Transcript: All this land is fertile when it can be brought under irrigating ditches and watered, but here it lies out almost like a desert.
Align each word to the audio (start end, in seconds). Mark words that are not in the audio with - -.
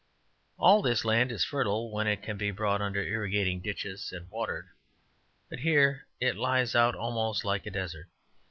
All 0.57 0.81
this 0.81 1.05
land 1.05 1.31
is 1.31 1.45
fertile 1.45 1.91
when 1.91 2.07
it 2.07 2.23
can 2.23 2.35
be 2.35 2.49
brought 2.49 2.81
under 2.81 3.03
irrigating 3.03 3.61
ditches 3.61 4.11
and 4.11 4.27
watered, 4.31 4.67
but 5.47 5.59
here 5.59 6.07
it 6.19 6.35
lies 6.35 6.73
out 6.73 6.95
almost 6.95 7.45
like 7.45 7.67
a 7.67 7.69
desert. 7.69 8.07